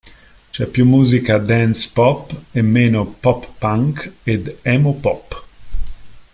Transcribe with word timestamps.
C'è 0.49 0.65
più 0.65 0.83
musica 0.83 1.37
dance 1.37 1.91
pop 1.93 2.35
e 2.53 2.63
meno 2.63 3.05
pop 3.05 3.47
punk 3.59 4.11
ed 4.23 4.57
emo-pop. 4.63 5.45